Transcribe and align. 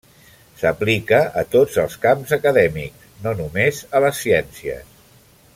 S'aplica 0.61 1.19
a 1.41 1.43
tots 1.57 1.77
els 1.83 1.99
camps 2.07 2.35
acadèmics, 2.39 3.07
no 3.27 3.37
només 3.43 3.85
a 3.99 4.03
les 4.07 4.25
ciències. 4.27 5.01